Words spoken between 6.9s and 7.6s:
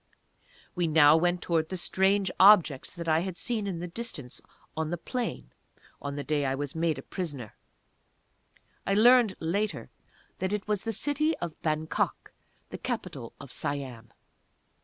prisoner.